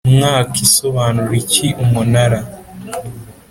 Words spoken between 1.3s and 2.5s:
iki Umunara